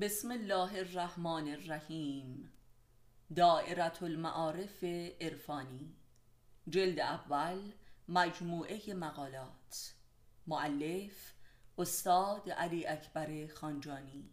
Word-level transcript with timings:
بسم 0.00 0.30
الله 0.32 0.78
الرحمن 0.78 1.48
الرحیم. 1.48 2.52
دائرة 3.36 3.98
المعارف 4.02 4.84
عرفانی. 5.20 5.96
جلد 6.68 7.00
اول 7.00 7.72
مجموعه 8.08 8.80
مقالات. 8.88 9.94
معلف 10.46 11.34
استاد 11.78 12.50
علی 12.50 12.86
اکبر 12.86 13.46
خانجانی. 13.54 14.30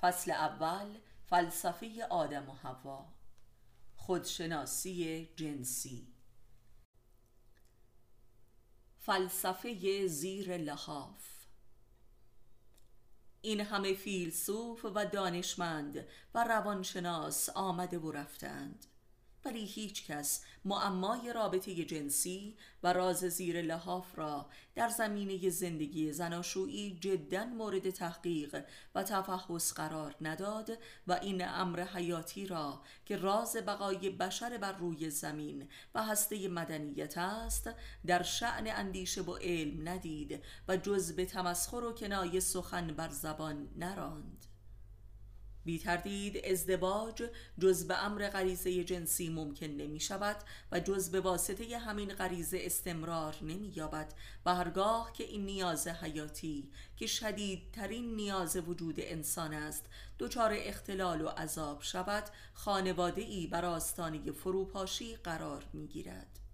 فصل 0.00 0.30
اول 0.30 0.98
فلسفه 1.26 2.06
آدم 2.10 2.48
و 2.48 2.52
حوا. 2.52 3.12
خودشناسی 3.96 5.28
جنسی. 5.36 6.06
فلسفه 8.98 10.06
زیر 10.06 10.56
لحاف. 10.56 11.35
این 13.46 13.60
همه 13.60 13.94
فیلسوف 13.94 14.84
و 14.84 15.04
دانشمند 15.04 16.04
و 16.34 16.44
روانشناس 16.44 17.48
آمده 17.48 17.98
و 17.98 18.12
رفتند. 18.12 18.86
ولی 19.46 19.64
هیچ 19.64 20.06
کس 20.06 20.44
معمای 20.64 21.32
رابطه 21.32 21.84
جنسی 21.84 22.56
و 22.82 22.92
راز 22.92 23.18
زیر 23.18 23.62
لحاف 23.62 24.18
را 24.18 24.46
در 24.74 24.88
زمینه 24.88 25.50
زندگی 25.50 26.12
زناشویی 26.12 26.98
جدا 27.00 27.44
مورد 27.44 27.90
تحقیق 27.90 28.64
و 28.94 29.02
تفحص 29.02 29.72
قرار 29.72 30.14
نداد 30.20 30.78
و 31.06 31.12
این 31.12 31.48
امر 31.48 31.80
حیاتی 31.80 32.46
را 32.46 32.82
که 33.04 33.16
راز 33.16 33.56
بقای 33.56 34.10
بشر 34.10 34.58
بر 34.58 34.72
روی 34.72 35.10
زمین 35.10 35.68
و 35.94 36.02
هسته 36.02 36.48
مدنیت 36.48 37.18
است 37.18 37.70
در 38.06 38.22
شعن 38.22 38.66
اندیشه 38.66 39.22
و 39.22 39.34
علم 39.34 39.88
ندید 39.88 40.42
و 40.68 40.76
جز 40.76 41.12
به 41.12 41.24
تمسخر 41.24 41.84
و 41.84 41.92
کنایه 41.92 42.40
سخن 42.40 42.86
بر 42.86 43.08
زبان 43.08 43.68
نراند. 43.76 44.55
بی 45.66 45.78
تردید 45.78 46.46
ازدواج 46.46 47.22
جز 47.58 47.86
به 47.86 48.04
امر 48.04 48.28
غریزه 48.28 48.84
جنسی 48.84 49.28
ممکن 49.28 49.66
نمی 49.66 50.00
شود 50.00 50.36
و 50.72 50.80
جز 50.80 51.10
به 51.10 51.20
واسطه 51.20 51.78
همین 51.78 52.14
غریزه 52.14 52.58
استمرار 52.60 53.36
نمی 53.42 53.72
یابد 53.76 54.14
و 54.46 54.54
هرگاه 54.54 55.12
که 55.12 55.24
این 55.24 55.46
نیاز 55.46 55.88
حیاتی 55.88 56.70
که 56.96 57.06
شدیدترین 57.06 58.16
نیاز 58.16 58.56
وجود 58.56 58.94
انسان 58.98 59.54
است 59.54 59.84
دچار 60.18 60.50
اختلال 60.54 61.20
و 61.20 61.28
عذاب 61.28 61.82
شود 61.82 62.24
خانواده 62.54 63.22
ای 63.22 63.46
بر 63.46 63.64
آستانه 63.64 64.32
فروپاشی 64.32 65.16
قرار 65.16 65.64
می 65.72 65.86
گیرد 65.86 66.45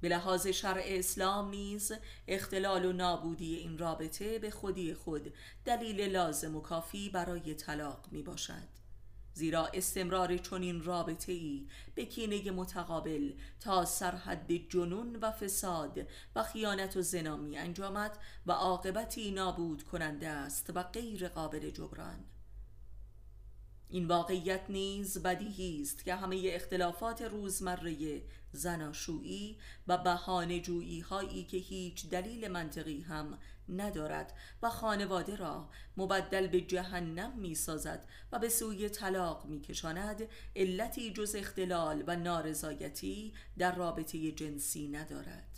به 0.00 0.08
لحاظ 0.08 0.46
شرع 0.46 0.82
اسلام 0.86 1.50
نیز 1.50 1.92
اختلال 2.28 2.84
و 2.84 2.92
نابودی 2.92 3.54
این 3.54 3.78
رابطه 3.78 4.38
به 4.38 4.50
خودی 4.50 4.94
خود 4.94 5.34
دلیل 5.64 6.00
لازم 6.00 6.56
و 6.56 6.60
کافی 6.60 7.08
برای 7.08 7.54
طلاق 7.54 8.06
می 8.10 8.22
باشد 8.22 8.78
زیرا 9.38 9.66
استمرار 9.66 10.36
چنین 10.36 10.84
رابطه 10.84 11.32
ای 11.32 11.66
به 11.94 12.04
کینه 12.04 12.50
متقابل 12.50 13.32
تا 13.60 13.84
سرحد 13.84 14.52
جنون 14.52 15.16
و 15.16 15.30
فساد 15.30 16.06
و 16.36 16.42
خیانت 16.42 16.96
و 16.96 17.02
زنا 17.02 17.36
می 17.36 17.58
انجامد 17.58 18.18
و 18.46 18.52
عاقبتی 18.52 19.30
نابود 19.30 19.82
کننده 19.82 20.28
است 20.28 20.70
و 20.74 20.82
غیر 20.82 21.28
قابل 21.28 21.70
جبران. 21.70 22.24
این 23.90 24.06
واقعیت 24.06 24.60
نیز 24.68 25.22
بدیهی 25.22 25.82
است 25.82 26.04
که 26.04 26.14
همه 26.14 26.42
اختلافات 26.44 27.22
روزمره 27.22 28.22
زناشویی 28.52 29.58
و 29.86 29.98
بهانه 29.98 30.60
جویی 30.60 31.00
هایی 31.00 31.44
که 31.44 31.56
هیچ 31.56 32.08
دلیل 32.08 32.48
منطقی 32.48 33.00
هم 33.00 33.38
ندارد 33.68 34.32
و 34.62 34.70
خانواده 34.70 35.36
را 35.36 35.68
مبدل 35.96 36.46
به 36.46 36.60
جهنم 36.60 37.38
می 37.38 37.54
سازد 37.54 38.06
و 38.32 38.38
به 38.38 38.48
سوی 38.48 38.88
طلاق 38.88 39.46
می 39.46 39.60
کشاند 39.60 40.28
علتی 40.56 41.12
جز 41.12 41.34
اختلال 41.34 42.04
و 42.06 42.16
نارضایتی 42.16 43.34
در 43.58 43.74
رابطه 43.74 44.32
جنسی 44.32 44.88
ندارد. 44.88 45.57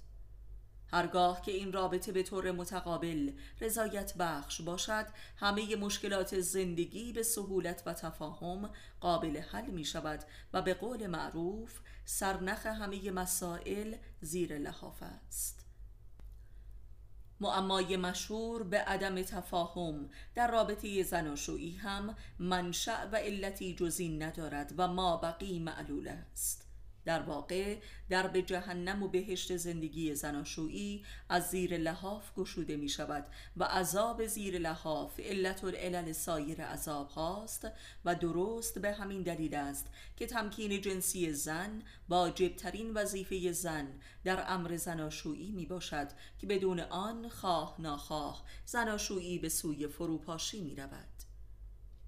هرگاه 0.92 1.42
که 1.42 1.52
این 1.52 1.72
رابطه 1.72 2.12
به 2.12 2.22
طور 2.22 2.52
متقابل 2.52 3.32
رضایت 3.60 4.14
بخش 4.18 4.60
باشد 4.60 5.06
همه 5.36 5.76
مشکلات 5.76 6.40
زندگی 6.40 7.12
به 7.12 7.22
سهولت 7.22 7.82
و 7.86 7.94
تفاهم 7.94 8.70
قابل 9.00 9.36
حل 9.36 9.66
می 9.66 9.84
شود 9.84 10.24
و 10.52 10.62
به 10.62 10.74
قول 10.74 11.06
معروف 11.06 11.80
سرنخ 12.04 12.66
همه 12.66 13.10
مسائل 13.10 13.96
زیر 14.20 14.58
لحاف 14.58 15.02
است. 15.02 15.66
معمای 17.40 17.96
مشهور 17.96 18.62
به 18.62 18.78
عدم 18.78 19.22
تفاهم 19.22 20.10
در 20.34 20.50
رابطه 20.50 21.02
زناشویی 21.02 21.76
هم 21.76 22.16
منشأ 22.38 23.06
و 23.12 23.16
علتی 23.16 23.74
جزی 23.74 24.18
ندارد 24.18 24.74
و 24.76 24.88
ما 24.88 25.16
بقی 25.16 25.58
معلول 25.58 26.08
است. 26.08 26.69
در 27.10 27.22
واقع 27.22 27.76
در 28.08 28.26
به 28.26 28.42
جهنم 28.42 29.02
و 29.02 29.08
بهشت 29.08 29.56
زندگی 29.56 30.14
زناشویی 30.14 31.04
از 31.28 31.50
زیر 31.50 31.76
لحاف 31.76 32.34
گشوده 32.34 32.76
می 32.76 32.88
شود 32.88 33.26
و 33.56 33.64
عذاب 33.64 34.26
زیر 34.26 34.58
لحاف 34.58 35.20
علت 35.20 35.64
العلل 35.64 36.12
سایر 36.12 36.62
عذاب 36.62 37.08
هاست 37.08 37.68
و 38.04 38.14
درست 38.14 38.78
به 38.78 38.92
همین 38.92 39.22
دلیل 39.22 39.54
است 39.54 39.86
که 40.16 40.26
تمکین 40.26 40.80
جنسی 40.80 41.32
زن 41.32 41.82
واجبترین 42.08 42.94
وظیفه 42.94 43.52
زن 43.52 43.88
در 44.24 44.44
امر 44.48 44.76
زناشویی 44.76 45.50
می 45.50 45.66
باشد 45.66 46.08
که 46.38 46.46
بدون 46.46 46.80
آن 46.80 47.28
خواه 47.28 47.76
ناخواه 47.78 48.44
زناشویی 48.64 49.38
به 49.38 49.48
سوی 49.48 49.88
فروپاشی 49.88 50.60
می 50.60 50.76
رود 50.76 51.29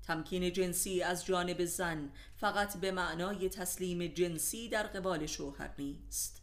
تمکین 0.02 0.52
جنسی 0.52 1.02
از 1.02 1.26
جانب 1.26 1.64
زن 1.64 2.10
فقط 2.36 2.76
به 2.76 2.92
معنای 2.92 3.48
تسلیم 3.48 4.06
جنسی 4.06 4.68
در 4.68 4.82
قبال 4.82 5.26
شوهر 5.26 5.70
نیست. 5.78 6.42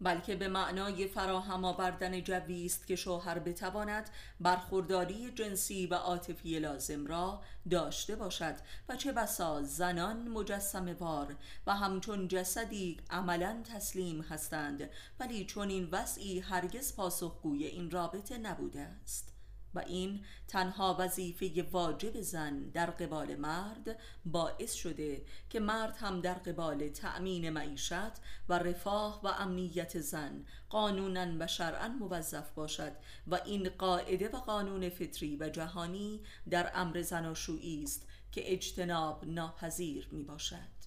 بلکه 0.00 0.36
به 0.36 0.48
معنای 0.48 1.06
فراهم 1.06 1.64
آوردن 1.64 2.20
جوی 2.20 2.66
است 2.66 2.86
که 2.86 2.96
شوهر 2.96 3.38
بتواند 3.38 4.10
برخورداری 4.40 5.30
جنسی 5.30 5.86
و 5.86 5.94
عاطفی 5.94 6.58
لازم 6.58 7.06
را 7.06 7.42
داشته 7.70 8.16
باشد 8.16 8.54
و 8.88 8.96
چه 8.96 9.12
بسا 9.12 9.62
زنان 9.62 10.28
مجسم 10.28 10.96
وار 11.00 11.36
و 11.66 11.76
همچون 11.76 12.28
جسدی 12.28 12.96
عملا 13.10 13.62
تسلیم 13.74 14.20
هستند 14.20 14.90
ولی 15.20 15.44
چون 15.44 15.68
این 15.68 15.88
وضعی 15.92 16.40
هرگز 16.40 16.96
پاسخگوی 16.96 17.64
این 17.64 17.90
رابطه 17.90 18.38
نبوده 18.38 18.80
است. 18.80 19.37
و 19.74 19.78
این 19.78 20.24
تنها 20.48 20.96
وظیفه 20.98 21.62
واجب 21.62 22.20
زن 22.20 22.68
در 22.68 22.86
قبال 22.90 23.36
مرد 23.36 23.98
باعث 24.24 24.74
شده 24.74 25.24
که 25.50 25.60
مرد 25.60 25.96
هم 25.96 26.20
در 26.20 26.34
قبال 26.34 26.88
تأمین 26.88 27.50
معیشت 27.50 28.12
و 28.48 28.58
رفاه 28.58 29.20
و 29.24 29.26
امنیت 29.26 30.00
زن 30.00 30.44
قانونا 30.68 31.36
و 31.38 31.46
شرعا 31.46 31.88
موظف 31.88 32.50
باشد 32.50 32.92
و 33.26 33.34
این 33.34 33.68
قاعده 33.68 34.28
و 34.28 34.36
قانون 34.36 34.88
فطری 34.88 35.36
و 35.36 35.48
جهانی 35.48 36.20
در 36.50 36.70
امر 36.74 37.02
زناشویی 37.02 37.82
است 37.82 38.06
که 38.32 38.52
اجتناب 38.52 39.24
ناپذیر 39.24 40.08
می 40.12 40.22
باشد 40.22 40.77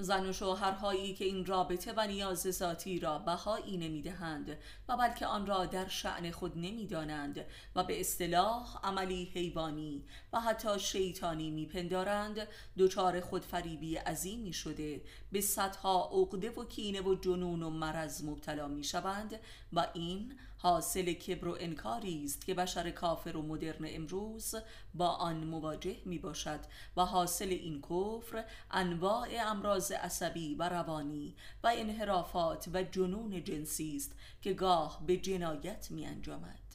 زن 0.00 0.28
و 0.28 0.32
شوهرهایی 0.32 1.14
که 1.14 1.24
این 1.24 1.46
رابطه 1.46 1.92
و 1.96 2.06
نیاز 2.06 2.38
ذاتی 2.38 3.00
را 3.00 3.18
بهایی 3.18 3.76
نمی‌دهند 3.76 4.58
و 4.88 4.96
بلکه 4.96 5.26
آن 5.26 5.46
را 5.46 5.66
در 5.66 5.88
شعن 5.88 6.30
خود 6.30 6.58
نمی‌دانند 6.58 7.44
و 7.76 7.84
به 7.84 8.00
اصطلاح 8.00 8.78
عملی 8.82 9.24
حیوانی 9.24 10.04
و 10.32 10.40
حتی 10.40 10.78
شیطانی 10.78 11.50
میپندارند 11.50 12.48
دچار 12.78 13.20
خودفریبی 13.20 13.96
عظیمی 13.96 14.52
شده 14.52 15.00
به 15.32 15.40
صدها 15.40 16.10
عقده 16.12 16.50
و 16.50 16.64
کینه 16.64 17.00
و 17.00 17.14
جنون 17.14 17.62
و 17.62 17.70
مرض 17.70 18.24
مبتلا 18.24 18.68
می‌شوند 18.68 19.40
و 19.72 19.86
این 19.94 20.38
حاصل 20.60 21.12
کبر 21.12 21.48
و 21.48 21.56
انکاری 21.60 22.24
است 22.24 22.46
که 22.46 22.54
بشر 22.54 22.90
کافر 22.90 23.36
و 23.36 23.42
مدرن 23.42 23.86
امروز 23.88 24.54
با 24.94 25.08
آن 25.08 25.44
مواجه 25.44 25.96
می 26.04 26.18
باشد 26.18 26.60
و 26.96 27.04
حاصل 27.04 27.48
این 27.48 27.82
کفر 27.82 28.44
انواع 28.70 29.28
امراض 29.40 29.87
عصبی 29.92 30.54
و 30.54 30.68
روانی 30.68 31.34
و 31.64 31.72
انحرافات 31.76 32.68
و 32.72 32.82
جنون 32.82 33.44
جنسی 33.44 33.96
است 33.96 34.12
که 34.42 34.52
گاه 34.52 35.02
به 35.06 35.16
جنایت 35.16 35.90
می 35.90 36.06
انجامد 36.06 36.67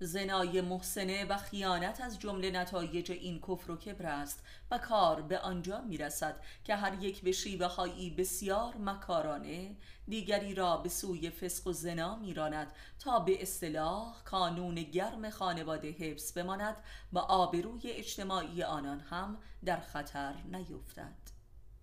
زنای 0.00 0.60
محسنه 0.60 1.24
و 1.24 1.36
خیانت 1.36 2.00
از 2.00 2.18
جمله 2.18 2.50
نتایج 2.50 3.12
این 3.12 3.40
کفر 3.40 3.70
و 3.70 3.76
کبر 3.76 4.06
است 4.06 4.42
و 4.70 4.78
کار 4.78 5.22
به 5.22 5.38
آنجا 5.38 5.80
می 5.80 5.96
رسد 5.96 6.40
که 6.64 6.74
هر 6.74 7.02
یک 7.02 7.22
به 7.22 7.32
شیوه 7.32 7.66
هایی 7.66 8.10
بسیار 8.10 8.76
مکارانه 8.76 9.76
دیگری 10.08 10.54
را 10.54 10.76
به 10.76 10.88
سوی 10.88 11.30
فسق 11.30 11.66
و 11.66 11.72
زنا 11.72 12.16
میراند 12.16 12.72
تا 12.98 13.18
به 13.18 13.42
اصطلاح 13.42 14.22
کانون 14.24 14.74
گرم 14.74 15.30
خانواده 15.30 15.90
حفظ 15.90 16.32
بماند 16.32 16.76
و 17.12 17.18
آبروی 17.18 17.80
اجتماعی 17.84 18.62
آنان 18.62 19.00
هم 19.00 19.38
در 19.64 19.80
خطر 19.80 20.34
نیفتد. 20.52 21.38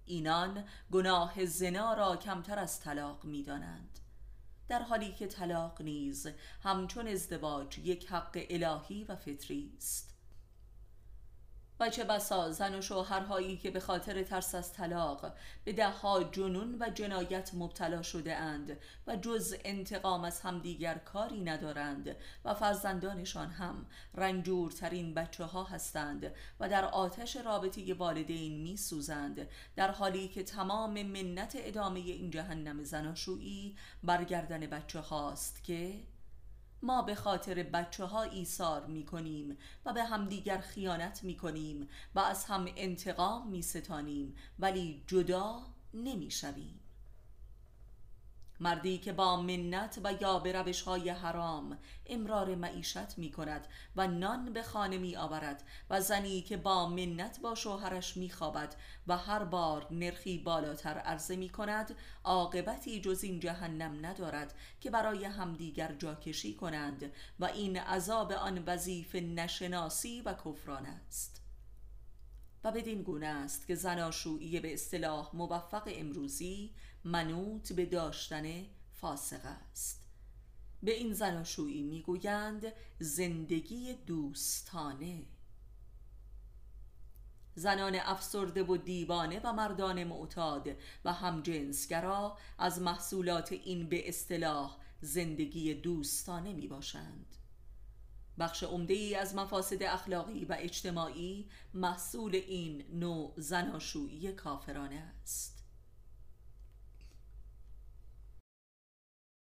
اینان 0.06 0.64
گناه 0.92 1.46
زنا 1.46 1.94
را 1.94 2.16
کمتر 2.16 2.60
از 2.60 2.80
طلاق 2.80 3.26
می 3.26 3.44
دانند 3.44 4.00
در 4.68 4.82
حالی 4.82 5.14
که 5.14 5.28
طلاق 5.28 5.82
نیز 5.82 6.28
همچون 6.64 7.08
ازدواج 7.08 7.78
یک 7.80 8.08
حق 8.08 8.46
الهی 8.50 9.04
و 9.04 9.16
فطری 9.16 9.74
است. 9.78 10.15
و 11.80 11.90
چه 11.90 12.04
بسا 12.04 12.52
زن 12.52 12.76
و 12.76 12.82
شوهرهایی 12.82 13.58
که 13.58 13.72
به 13.72 13.80
خاطر 13.80 14.24
ترس 14.24 14.56
از 14.56 14.74
طلاق 14.74 15.34
به 15.64 15.74
دهها 15.74 16.24
جنون 16.24 16.78
و 16.80 16.90
جنایت 16.90 17.52
مبتلا 17.54 18.02
شده 18.02 18.36
اند 18.36 18.78
و 19.08 19.16
جز 19.16 19.56
انتقام 19.66 20.24
از 20.24 20.42
همدیگر 20.42 20.98
کاری 20.98 21.42
ندارند 21.42 22.16
و 22.46 22.54
فرزندانشان 22.54 23.50
هم 23.50 23.86
رنجورترین 24.14 25.14
بچه 25.14 25.44
ها 25.44 25.64
هستند 25.64 26.32
و 26.60 26.70
در 26.70 26.86
آتش 26.86 27.36
رابطه 27.36 27.94
والدین 27.94 28.62
می 28.62 28.78
سوزند 28.78 29.48
در 29.76 29.92
حالی 29.92 30.28
که 30.28 30.44
تمام 30.44 31.04
منت 31.04 31.54
ادامه 31.56 32.00
این 32.00 32.30
جهنم 32.30 32.84
زناشویی 32.84 33.76
برگردن 34.04 34.60
بچه 34.60 35.00
هاست 35.00 35.64
که 35.64 36.04
ما 36.86 37.02
به 37.02 37.16
خاطر 37.16 37.64
بچه 37.64 38.06
ها 38.06 38.22
ایثار 38.22 38.86
می 38.86 39.06
کنیم 39.06 39.58
و 39.86 39.94
به 39.94 40.04
همدیگر 40.04 40.58
خیانت 40.58 41.24
می 41.24 41.38
کنیم 41.38 41.90
و 42.16 42.20
از 42.20 42.46
هم 42.46 42.66
انتقام 42.76 43.48
می 43.48 43.62
ستانیم 43.62 44.36
ولی 44.60 45.04
جدا 45.08 45.60
نمی 45.94 46.32
شویم 46.32 46.80
مردی 48.60 48.98
که 48.98 49.14
با 49.14 49.42
منت 49.42 50.00
و 50.04 50.14
یا 50.22 50.40
به 50.40 50.52
روش 50.52 50.82
های 50.82 51.10
حرام 51.10 51.78
امرار 52.06 52.56
معیشت 52.56 53.18
می 53.18 53.32
کند 53.32 53.68
و 53.96 54.08
نان 54.08 54.54
به 54.54 54.64
خانه 54.64 54.98
می 54.98 55.16
آورد 55.16 55.64
و 55.90 56.02
زنی 56.02 56.42
که 56.42 56.58
با 56.58 56.90
منت 56.90 57.40
با 57.40 57.56
شوهرش 57.56 58.18
می 58.18 58.30
خوابد 58.30 58.76
و 59.08 59.18
هر 59.18 59.44
بار 59.44 59.88
نرخی 59.92 60.38
بالاتر 60.38 60.98
عرضه 60.98 61.36
می 61.36 61.50
کند 61.50 61.96
عاقبتی 62.24 63.02
جز 63.02 63.24
این 63.24 63.40
جهنم 63.40 64.06
ندارد 64.06 64.54
که 64.82 64.90
برای 64.90 65.26
همدیگر 65.26 65.94
جاکشی 65.94 66.56
کنند 66.56 67.12
و 67.40 67.46
این 67.46 67.78
عذاب 67.78 68.32
آن 68.32 68.64
وظیفه 68.68 69.20
نشناسی 69.20 70.22
و 70.22 70.34
کفران 70.34 70.86
است. 70.86 71.45
و 72.66 72.72
بدین 72.72 73.02
گونه 73.02 73.26
است 73.26 73.68
که 73.68 73.76
زناشویی 73.76 74.60
به 74.60 74.74
اصطلاح 74.74 75.36
موفق 75.36 75.84
امروزی 75.88 76.74
منوط 77.04 77.74
به 77.74 77.86
داشتن 77.86 78.66
فاسق 78.94 79.42
است. 79.72 80.02
به 80.84 80.94
این 80.94 81.14
زناشویی 81.14 81.84
می‌گویند 81.84 82.74
زندگی 83.00 83.94
دوستانه. 83.94 85.24
زنان 87.56 87.96
افسرده 87.96 88.64
و 88.64 88.78
دیوانه 88.78 89.42
و 89.44 89.54
مردان 89.54 90.04
معتاد 90.04 90.70
و 91.06 91.14
همجنسگرا 91.14 92.38
از 92.58 92.82
محصولات 92.82 93.52
این 93.52 93.90
به 93.90 94.10
اصطلاح 94.10 94.78
زندگی 95.02 95.74
دوستانه 95.74 96.54
می 96.54 96.68
باشند 96.68 97.36
بخش 98.40 98.64
عمده 98.64 98.94
ای 98.94 99.16
از 99.16 99.36
مفاسد 99.36 99.84
اخلاقی 99.84 100.46
و 100.46 100.56
اجتماعی 100.60 101.50
محصول 101.74 102.36
این 102.36 102.86
نوع 102.94 103.34
زناشویی 103.38 104.32
کافرانه 104.32 105.14
است. 105.24 105.55